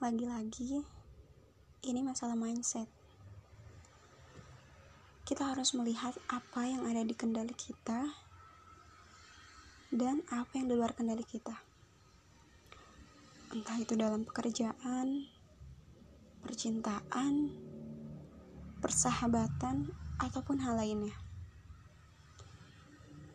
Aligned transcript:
lagi-lagi 0.00 0.80
ini 1.84 2.00
masalah 2.00 2.32
mindset. 2.32 2.88
Kita 5.28 5.52
harus 5.52 5.76
melihat 5.76 6.16
apa 6.24 6.64
yang 6.64 6.88
ada 6.88 7.04
di 7.04 7.12
kendali 7.12 7.52
kita 7.52 8.08
dan 9.92 10.24
apa 10.32 10.56
yang 10.56 10.72
di 10.72 10.74
luar 10.80 10.96
kendali 10.96 11.20
kita. 11.20 11.52
Entah 13.52 13.76
itu 13.76 13.92
dalam 13.92 14.24
pekerjaan, 14.24 15.28
percintaan, 16.48 17.52
persahabatan, 18.80 19.84
ataupun 20.16 20.64
hal 20.64 20.80
lainnya. 20.80 21.12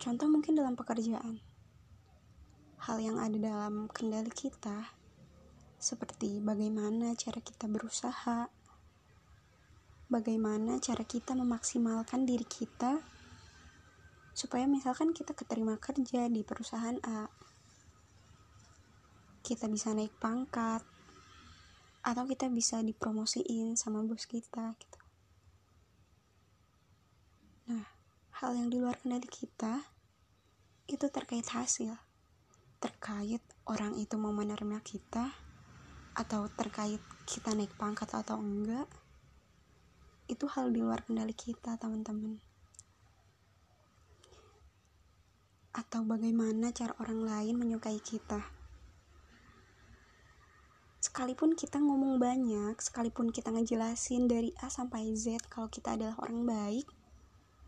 Contoh 0.01 0.25
mungkin 0.25 0.57
dalam 0.57 0.73
pekerjaan. 0.73 1.37
Hal 2.81 2.97
yang 2.97 3.21
ada 3.21 3.37
dalam 3.37 3.85
kendali 3.93 4.33
kita 4.33 5.04
seperti 5.85 6.41
bagaimana 6.41 7.13
cara 7.13 7.37
kita 7.45 7.69
berusaha, 7.69 8.49
bagaimana 10.09 10.81
cara 10.81 11.05
kita 11.05 11.37
memaksimalkan 11.37 12.25
diri 12.25 12.41
kita 12.41 13.05
supaya 14.33 14.65
misalkan 14.65 15.13
kita 15.13 15.37
keterima 15.37 15.77
kerja 15.77 16.25
di 16.25 16.41
perusahaan 16.41 16.97
A, 17.05 17.29
kita 19.45 19.69
bisa 19.69 19.93
naik 19.93 20.17
pangkat, 20.17 20.81
atau 22.01 22.25
kita 22.25 22.49
bisa 22.49 22.81
dipromosiin 22.81 23.77
sama 23.77 24.01
bos 24.01 24.25
kita 24.25 24.73
gitu. 24.81 24.99
Nah, 27.69 27.85
hal 28.41 28.57
yang 28.57 28.73
di 28.73 28.81
luar 28.81 28.97
kendali 28.97 29.29
kita 29.29 29.85
itu 30.89 31.05
terkait 31.13 31.45
hasil, 31.45 31.93
terkait 32.81 33.45
orang 33.69 33.93
itu 34.01 34.17
mau 34.17 34.33
menerima 34.33 34.81
kita 34.81 35.44
atau 36.15 36.47
terkait 36.47 37.03
kita 37.27 37.51
naik 37.51 37.75
pangkat 37.75 38.07
atau 38.15 38.39
enggak 38.39 38.87
itu 40.31 40.47
hal 40.47 40.71
di 40.71 40.79
luar 40.81 41.03
kendali 41.03 41.35
kita 41.35 41.75
teman-teman. 41.77 42.39
Atau 45.75 46.07
bagaimana 46.07 46.71
cara 46.71 46.95
orang 47.03 47.27
lain 47.27 47.59
menyukai 47.59 47.99
kita. 47.99 48.39
Sekalipun 51.03 51.53
kita 51.53 51.77
ngomong 51.77 52.17
banyak 52.17 52.79
sekalipun 52.81 53.29
kita 53.29 53.53
ngejelasin 53.53 54.25
dari 54.25 54.49
A 54.63 54.71
sampai 54.71 55.13
Z 55.13 55.45
kalau 55.51 55.69
kita 55.69 55.93
adalah 55.93 56.17
orang 56.23 56.43
baik 56.49 56.87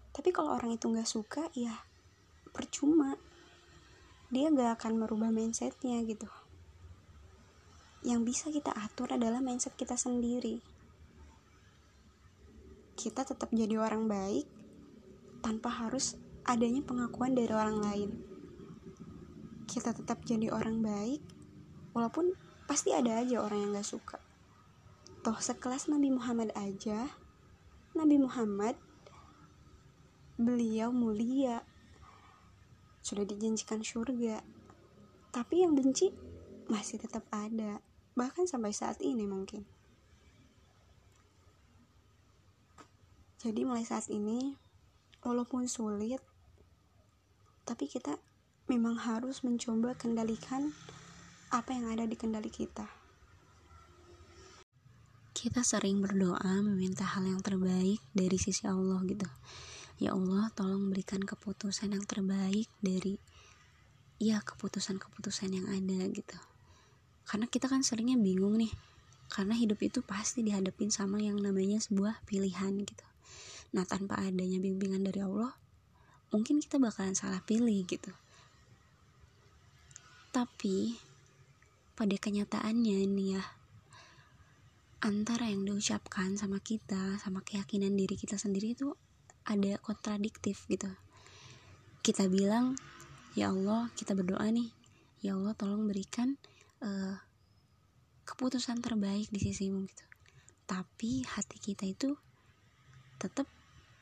tapi 0.09 0.33
kalau 0.33 0.57
orang 0.57 0.73
itu 0.73 0.89
nggak 0.89 1.05
suka 1.05 1.45
ya 1.53 1.77
percuma. 2.49 3.13
Dia 4.33 4.49
gak 4.51 4.81
akan 4.81 5.05
merubah 5.05 5.29
mindsetnya 5.31 6.01
gitu 6.03 6.25
yang 8.05 8.21
bisa 8.21 8.53
kita 8.53 8.69
atur 8.75 9.13
adalah 9.13 9.41
mindset 9.41 9.73
kita 9.73 9.97
sendiri. 9.97 10.61
Kita 12.97 13.25
tetap 13.25 13.49
jadi 13.53 13.77
orang 13.77 14.05
baik 14.05 14.45
tanpa 15.41 15.69
harus 15.69 16.17
adanya 16.45 16.81
pengakuan 16.85 17.33
dari 17.33 17.53
orang 17.53 17.77
lain. 17.81 18.09
Kita 19.65 19.93
tetap 19.93 20.25
jadi 20.25 20.49
orang 20.53 20.81
baik 20.81 21.21
walaupun 21.93 22.33
pasti 22.69 22.93
ada 22.93 23.21
aja 23.21 23.41
orang 23.41 23.67
yang 23.67 23.71
gak 23.77 23.89
suka. 23.89 24.17
Toh 25.25 25.37
sekelas 25.37 25.89
Nabi 25.89 26.13
Muhammad 26.13 26.53
aja, 26.53 27.09
Nabi 27.97 28.21
Muhammad 28.21 28.77
beliau 30.37 30.93
mulia, 30.93 31.65
sudah 33.01 33.25
dijanjikan 33.25 33.81
surga, 33.81 34.45
tapi 35.33 35.65
yang 35.65 35.73
benci 35.73 36.13
masih 36.69 37.01
tetap 37.01 37.25
ada 37.33 37.81
bahkan 38.17 38.49
sampai 38.49 38.73
saat 38.73 38.97
ini 39.05 39.29
mungkin. 39.29 39.61
Jadi 43.37 43.61
mulai 43.61 43.85
saat 43.85 44.09
ini 44.09 44.57
walaupun 45.21 45.69
sulit 45.69 46.17
tapi 47.69 47.85
kita 47.85 48.17
memang 48.65 48.97
harus 48.97 49.45
mencoba 49.45 49.93
kendalikan 49.93 50.73
apa 51.53 51.77
yang 51.77 51.93
ada 51.93 52.09
di 52.09 52.17
kendali 52.17 52.49
kita. 52.49 52.89
Kita 55.37 55.61
sering 55.61 56.01
berdoa 56.01 56.65
meminta 56.65 57.05
hal 57.05 57.29
yang 57.29 57.45
terbaik 57.45 58.01
dari 58.17 58.37
sisi 58.41 58.65
Allah 58.65 58.97
gitu. 59.05 59.29
Ya 60.01 60.17
Allah 60.17 60.49
tolong 60.57 60.89
berikan 60.89 61.21
keputusan 61.21 61.93
yang 61.93 62.01
terbaik 62.09 62.65
dari 62.81 63.21
ya 64.17 64.41
keputusan-keputusan 64.41 65.53
yang 65.53 65.69
ada 65.69 66.09
gitu 66.09 66.56
karena 67.27 67.45
kita 67.45 67.67
kan 67.67 67.83
seringnya 67.83 68.15
bingung 68.15 68.55
nih. 68.55 68.71
Karena 69.27 69.51
hidup 69.51 69.83
itu 69.83 69.99
pasti 69.99 70.39
dihadapin 70.39 70.87
sama 70.87 71.19
yang 71.19 71.35
namanya 71.43 71.83
sebuah 71.83 72.23
pilihan 72.23 72.79
gitu. 72.87 73.05
Nah 73.75 73.83
tanpa 73.83 74.15
adanya 74.23 74.63
bimbingan 74.63 75.03
dari 75.03 75.19
Allah 75.19 75.51
mungkin 76.31 76.63
kita 76.63 76.79
bakalan 76.79 77.11
salah 77.11 77.43
pilih 77.43 77.83
gitu. 77.83 78.11
Tapi 80.31 80.95
pada 81.99 82.15
kenyataannya 82.15 83.03
ini 83.03 83.35
ya 83.35 83.43
antara 85.03 85.51
yang 85.51 85.67
diucapkan 85.67 86.39
sama 86.39 86.63
kita 86.63 87.19
sama 87.19 87.43
keyakinan 87.43 87.93
diri 87.93 88.15
kita 88.15 88.39
sendiri 88.39 88.71
itu 88.79 88.95
ada 89.43 89.75
kontradiktif 89.83 90.63
gitu. 90.71 90.87
Kita 91.99 92.31
bilang 92.31 92.79
ya 93.35 93.51
Allah 93.51 93.91
kita 93.99 94.15
berdoa 94.15 94.47
nih. 94.47 94.71
Ya 95.19 95.35
Allah 95.35 95.51
tolong 95.57 95.83
berikan 95.89 96.39
uh, 96.81 97.17
keputusan 98.27 98.83
terbaik 98.83 99.31
di 99.31 99.39
sisimu 99.39 99.87
gitu. 99.87 100.05
Tapi 100.67 101.23
hati 101.23 101.57
kita 101.63 101.87
itu 101.87 102.19
tetap 103.17 103.47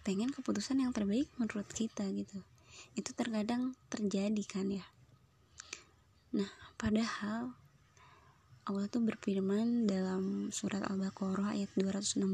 pengen 0.01 0.33
keputusan 0.33 0.81
yang 0.81 0.91
terbaik 0.91 1.29
menurut 1.37 1.69
kita 1.69 2.03
gitu. 2.09 2.41
Itu 2.97 3.13
terkadang 3.13 3.77
terjadi 3.87 4.43
kan 4.49 4.67
ya. 4.73 4.85
Nah 6.33 6.49
padahal 6.75 7.53
Allah 8.65 8.89
tuh 8.89 9.05
berfirman 9.05 9.85
dalam 9.85 10.49
surat 10.49 10.81
Al-Baqarah 10.89 11.53
ayat 11.53 11.69
216 11.77 12.25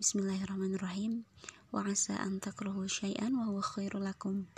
Bismillahirrahmanirrahim. 0.00 1.28
Wa 1.68 1.84
asa 1.84 2.16
an 2.16 2.40
takrahu 2.40 2.88
syai'an 2.88 3.36
wa 3.36 3.52
huwa 3.52 3.60
khairul 3.60 4.08
lakum. 4.08 4.48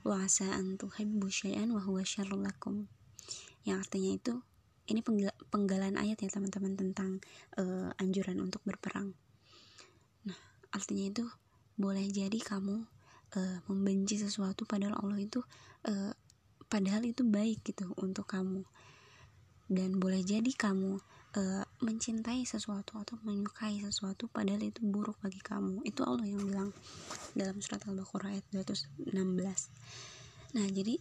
Wa 0.00 0.24
asa 0.24 0.56
an 0.56 0.80
tuhibbu 0.80 1.28
syai'an 1.28 1.68
wa 1.76 1.84
huwa 1.84 2.00
syarrul 2.04 2.40
lakum 2.40 2.88
yang 3.62 3.82
artinya 3.82 4.10
itu 4.14 4.34
ini 4.90 5.00
penggalan 5.48 5.94
ayat 5.94 6.18
ya 6.20 6.30
teman-teman 6.30 6.74
tentang 6.74 7.22
uh, 7.56 7.94
anjuran 8.02 8.42
untuk 8.42 8.60
berperang. 8.66 9.14
Nah 10.26 10.38
artinya 10.74 11.06
itu 11.06 11.24
boleh 11.78 12.04
jadi 12.10 12.36
kamu 12.36 12.82
uh, 13.38 13.58
membenci 13.70 14.18
sesuatu 14.18 14.66
padahal 14.66 14.98
Allah 14.98 15.22
itu 15.22 15.40
uh, 15.86 16.12
padahal 16.66 17.06
itu 17.06 17.22
baik 17.22 17.62
gitu 17.62 17.94
untuk 18.02 18.26
kamu. 18.26 18.66
Dan 19.72 19.96
boleh 20.02 20.20
jadi 20.20 20.52
kamu 20.52 21.00
uh, 21.38 21.64
mencintai 21.80 22.44
sesuatu 22.44 22.98
atau 23.00 23.16
menyukai 23.24 23.80
sesuatu 23.80 24.28
padahal 24.28 24.60
itu 24.60 24.82
buruk 24.82 25.16
bagi 25.22 25.40
kamu. 25.40 25.80
Itu 25.86 26.04
Allah 26.04 26.26
yang 26.26 26.42
bilang 26.42 26.70
dalam 27.32 27.56
surat 27.64 27.80
Al-Baqarah 27.88 28.36
ayat 28.36 28.44
216 28.52 29.08
nah 30.52 30.68
jadi 30.68 31.00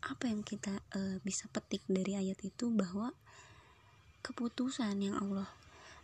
apa 0.00 0.28
yang 0.28 0.40
kita 0.40 0.80
uh, 0.96 1.16
bisa 1.20 1.44
petik 1.52 1.84
dari 1.84 2.16
ayat 2.16 2.40
itu 2.40 2.72
bahwa 2.72 3.12
keputusan 4.24 4.96
yang 5.00 5.16
Allah 5.16 5.48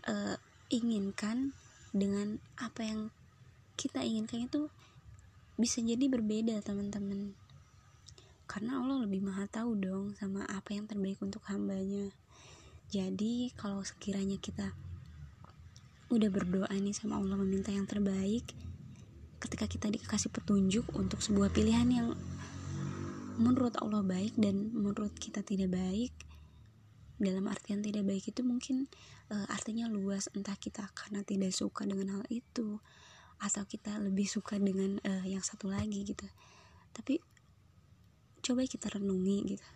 uh, 0.09 0.37
inginkan 0.69 1.57
dengan 1.97 2.41
apa 2.61 2.85
yang 2.85 3.01
kita 3.77 4.05
inginkan 4.05 4.49
itu 4.49 4.69
bisa 5.57 5.81
jadi 5.81 6.09
berbeda 6.09 6.61
teman-teman. 6.61 7.33
Karena 8.47 8.79
Allah 8.81 9.05
lebih 9.05 9.25
maha 9.25 9.49
tahu 9.49 9.77
dong 9.77 10.13
sama 10.17 10.45
apa 10.49 10.77
yang 10.77 10.85
terbaik 10.85 11.19
untuk 11.25 11.45
hambanya. 11.49 12.13
Jadi 12.93 13.51
kalau 13.57 13.83
sekiranya 13.83 14.39
kita 14.39 14.71
udah 16.07 16.31
berdoa 16.31 16.71
nih 16.71 16.95
sama 16.95 17.19
Allah 17.19 17.35
meminta 17.35 17.75
yang 17.75 17.83
terbaik 17.83 18.47
ketika 19.43 19.67
kita 19.67 19.91
dikasih 19.91 20.31
petunjuk 20.31 20.87
untuk 20.95 21.19
sebuah 21.19 21.51
pilihan 21.51 21.89
yang 21.91 22.09
menurut 23.37 23.77
Allah 23.79 24.03
baik 24.03 24.35
dan 24.41 24.73
menurut 24.73 25.13
kita 25.17 25.45
tidak 25.45 25.73
baik 25.73 26.13
dalam 27.17 27.49
artian 27.49 27.81
tidak 27.81 28.05
baik 28.05 28.29
itu 28.29 28.45
mungkin 28.45 28.89
uh, 29.33 29.47
artinya 29.49 29.89
luas 29.89 30.29
entah 30.37 30.57
kita 30.57 30.85
karena 30.93 31.25
tidak 31.25 31.53
suka 31.57 31.89
dengan 31.89 32.21
hal 32.21 32.25
itu 32.29 32.77
atau 33.41 33.65
kita 33.69 34.01
lebih 34.01 34.29
suka 34.29 34.57
dengan 34.57 35.01
uh, 35.05 35.25
yang 35.25 35.45
satu 35.45 35.69
lagi 35.69 36.05
gitu. 36.05 36.25
Tapi 36.93 37.21
coba 38.41 38.65
kita 38.65 38.93
renungi 38.97 39.39
gitu. 39.57 39.69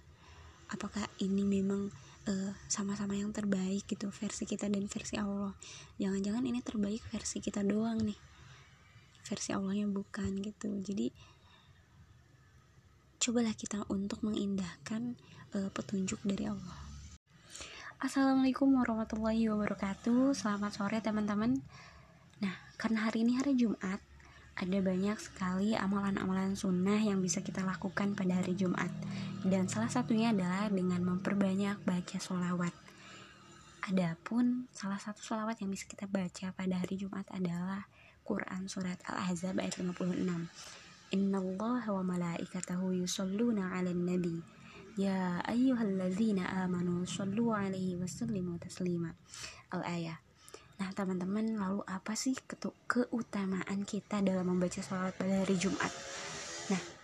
Apakah 0.71 1.03
ini 1.19 1.43
memang 1.43 1.91
eh, 2.31 2.55
sama-sama 2.71 3.19
uh, 3.19 3.27
yang 3.27 3.35
terbaik 3.35 3.91
gitu 3.91 4.07
versi 4.15 4.47
kita 4.47 4.71
dan 4.71 4.87
versi 4.87 5.19
Allah? 5.19 5.51
Jangan-jangan 5.99 6.47
ini 6.47 6.63
terbaik 6.63 7.03
versi 7.11 7.43
kita 7.43 7.67
doang 7.67 7.99
nih. 7.99 8.15
Versi 9.27 9.51
Allahnya 9.51 9.91
bukan 9.91 10.39
gitu. 10.39 10.71
Jadi 10.79 11.11
cobalah 13.21 13.53
kita 13.53 13.85
untuk 13.93 14.25
mengindahkan 14.25 15.13
uh, 15.53 15.69
petunjuk 15.77 16.25
dari 16.25 16.49
Allah. 16.49 16.81
Assalamualaikum 18.01 18.73
warahmatullahi 18.81 19.45
wabarakatuh. 19.53 20.33
Selamat 20.33 20.73
sore 20.73 21.05
teman-teman. 21.05 21.61
Nah 22.41 22.57
karena 22.81 23.05
hari 23.05 23.29
ini 23.29 23.37
hari 23.37 23.53
Jumat 23.61 24.01
Ada 24.61 24.77
banyak 24.85 25.17
sekali 25.17 25.73
amalan-amalan 25.73 26.53
sunnah 26.53 27.01
yang 27.01 27.25
bisa 27.25 27.41
kita 27.41 27.65
lakukan 27.65 28.13
pada 28.13 28.45
hari 28.45 28.53
Jumat. 28.53 28.93
Dan 29.41 29.73
salah 29.73 29.89
satunya 29.89 30.37
adalah 30.37 30.69
dengan 30.69 31.01
memperbanyak 31.01 31.81
baca 31.81 32.17
sholawat. 32.21 32.75
Adapun 33.89 34.69
salah 34.69 35.01
satu 35.01 35.25
sholawat 35.25 35.65
yang 35.65 35.73
bisa 35.73 35.89
kita 35.89 36.05
baca 36.05 36.53
pada 36.53 36.77
hari 36.77 37.01
Jumat 37.01 37.25
adalah 37.33 37.89
Quran 38.21 38.69
Surat 38.69 39.01
Al-Ahzab 39.09 39.57
ayat 39.65 39.81
56 39.81 40.29
Inna 41.11 41.43
Allah 41.43 41.83
wa 41.91 42.03
malaikatahu 42.07 42.95
yusalluna 43.03 43.75
ala 43.75 43.91
nabi 43.91 44.39
Ya 44.95 45.43
ayyuhalladzina 45.43 46.67
amanu 46.67 47.03
sallu 47.07 47.51
alaihi 47.51 47.99
wasallimu 47.99 48.59
taslima 48.63 49.15
Al-ayah. 49.75 50.19
Nah 50.79 50.91
teman-teman 50.95 51.59
lalu 51.59 51.83
apa 51.87 52.15
sih 52.19 52.35
keutamaan 52.87 53.83
kita 53.87 54.23
dalam 54.23 54.55
membaca 54.55 54.79
sholawat 54.79 55.15
pada 55.19 55.43
hari 55.43 55.59
Jumat? 55.59 55.93
Nah 56.71 57.00